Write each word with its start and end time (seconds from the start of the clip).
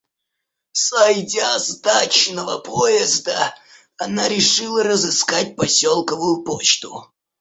Сойдя 0.71 1.59
с 1.59 1.79
дачного 1.79 2.57
поезда, 2.57 3.53
она 3.99 4.27
решила 4.29 4.81
разыскать 4.81 5.55
поселковую 5.55 6.41
почту. 6.43 7.11